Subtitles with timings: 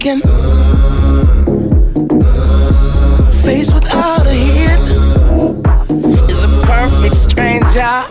[0.00, 0.20] broken.
[3.42, 4.80] Face without a hit
[6.30, 8.04] is a perfect stranger.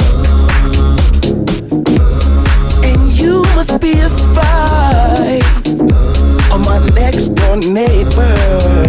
[2.83, 5.41] And you must be a spy
[6.51, 8.88] on my next door neighbor.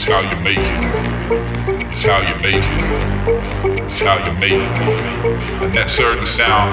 [0.00, 1.92] It's how you make it.
[1.92, 3.84] It's how you make it.
[3.84, 4.80] It's how you make it.
[5.60, 6.72] And that certain sound,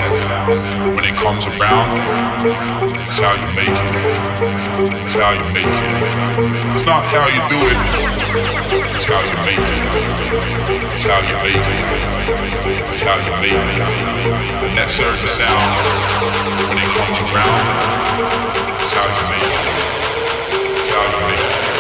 [0.96, 1.92] when it comes around,
[3.04, 3.92] it's how you make it.
[5.04, 6.72] It's how you make it.
[6.72, 7.76] It's not how you do it.
[8.96, 9.76] It's how you make it.
[10.96, 11.84] It's how you make it.
[12.88, 14.72] It's how you make it.
[14.72, 15.68] And that certain sound,
[16.72, 17.60] when it comes around,
[18.80, 20.80] it's how you make it.
[20.80, 21.77] It's how you make it.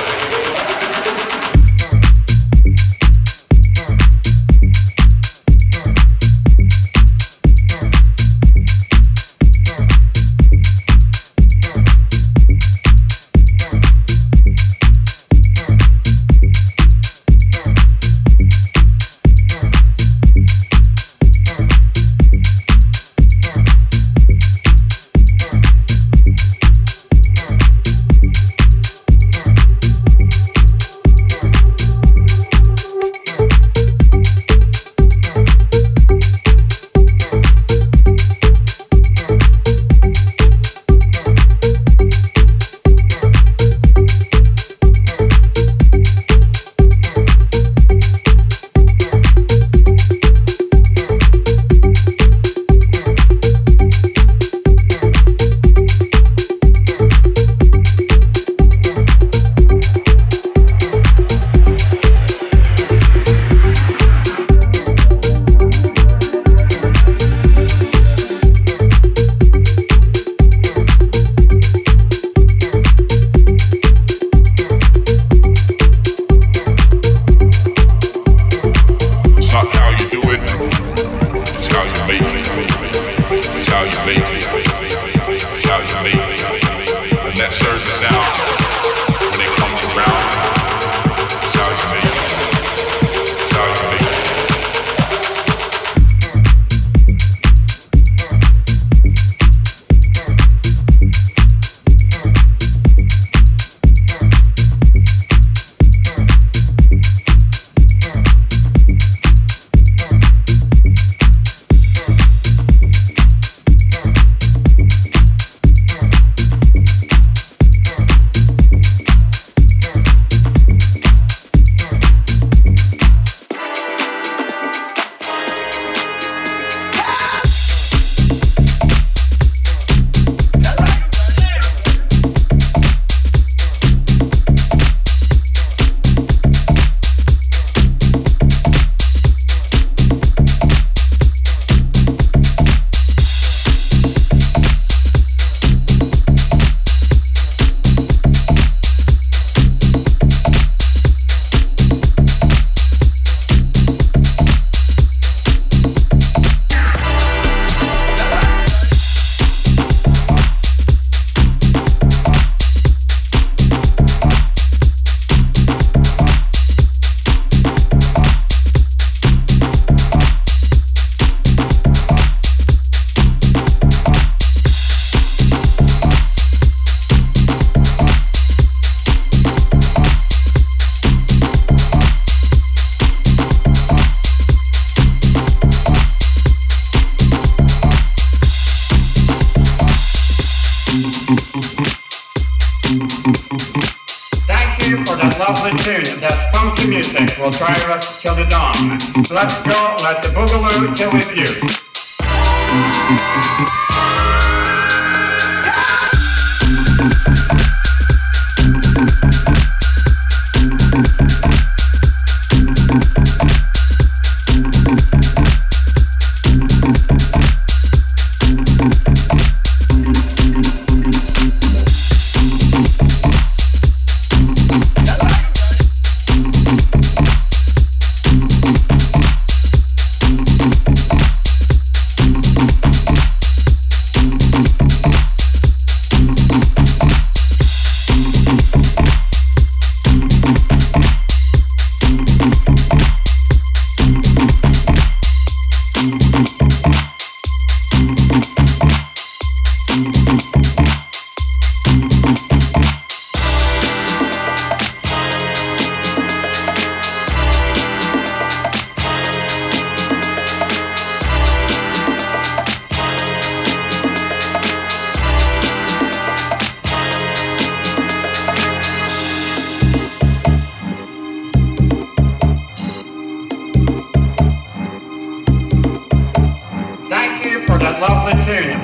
[197.48, 198.98] Will drive us till the dawn.
[199.32, 201.87] Let's go, let's boogaloo till we puke.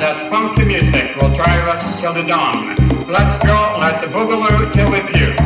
[0.03, 2.75] That funky music will drive us till the dawn.
[3.07, 5.39] Let's go, let's boogaloo till we puke.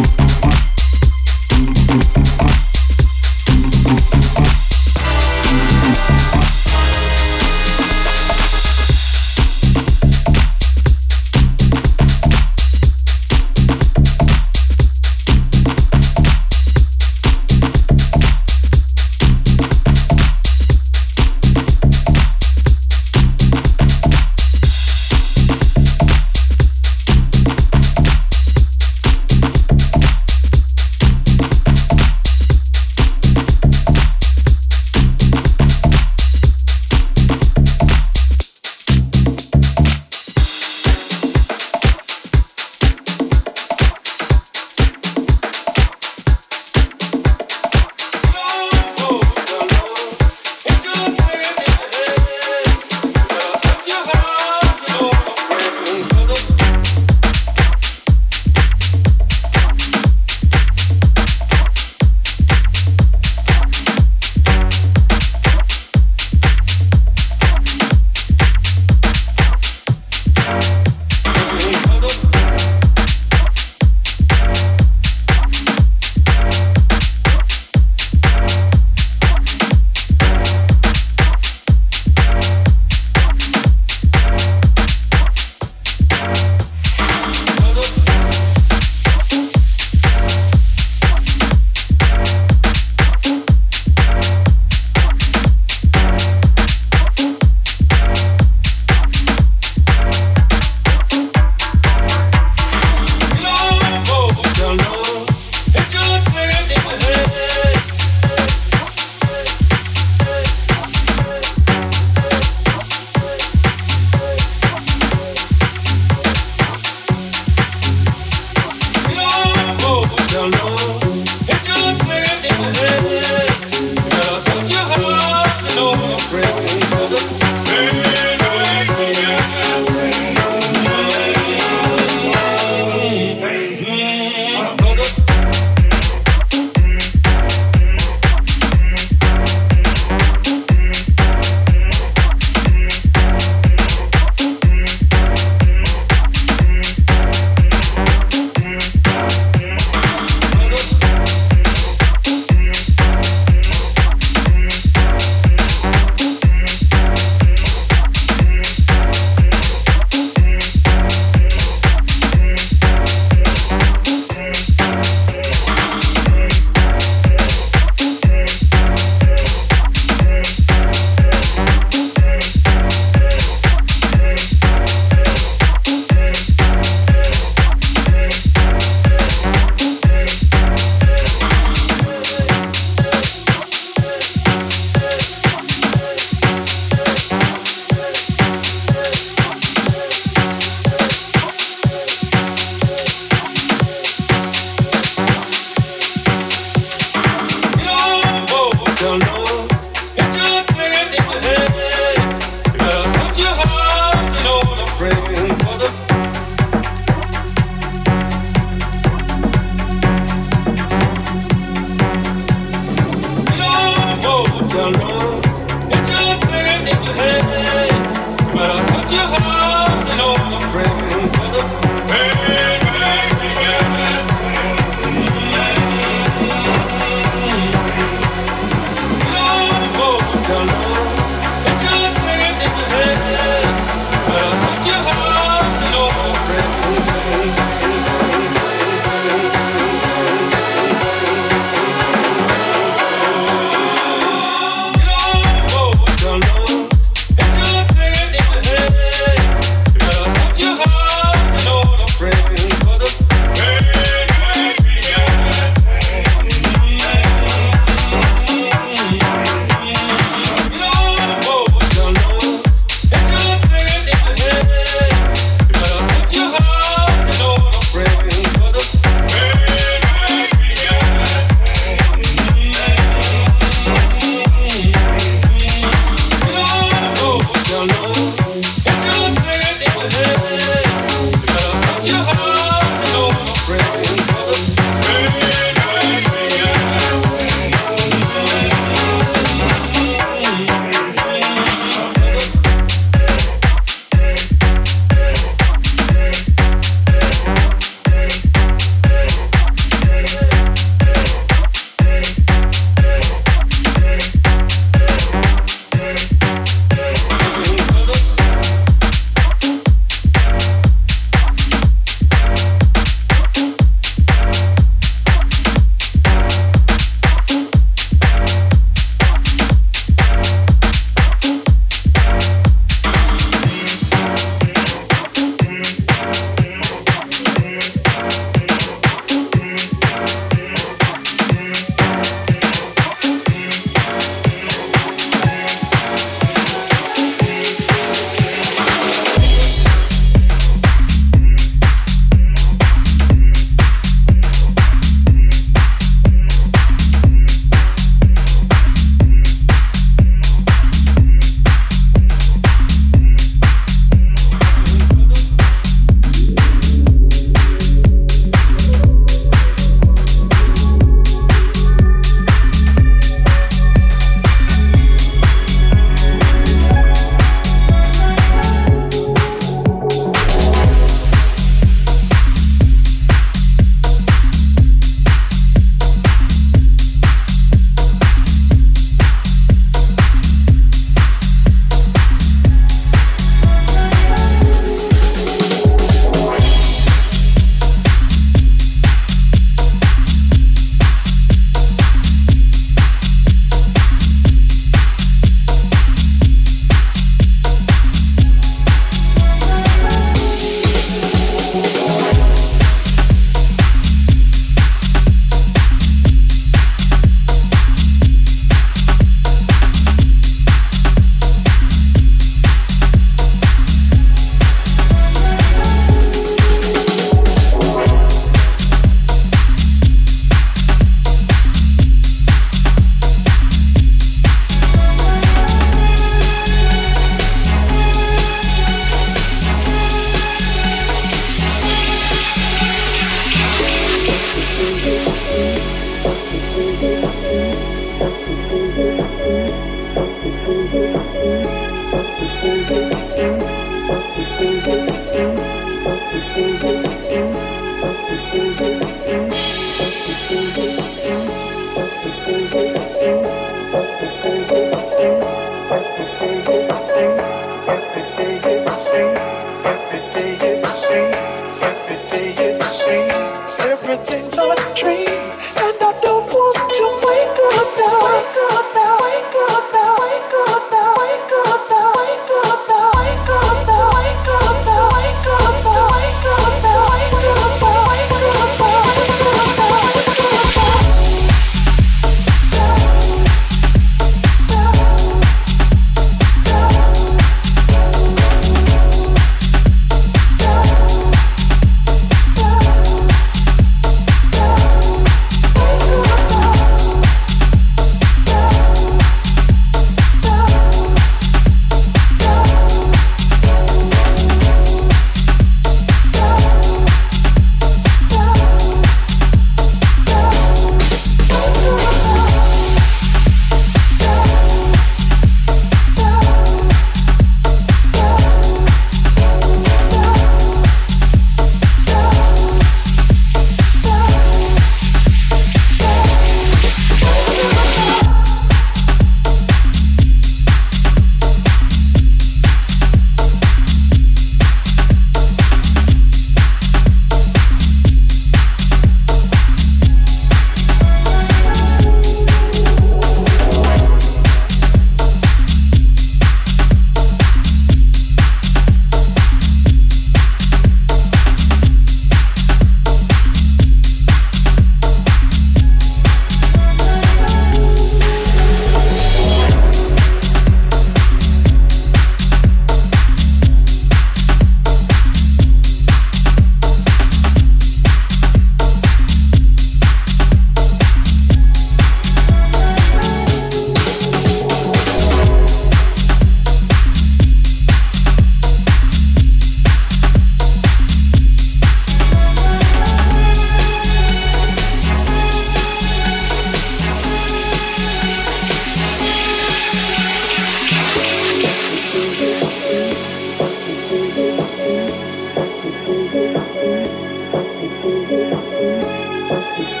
[599.76, 600.00] Thank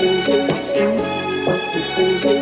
[2.24, 2.35] you.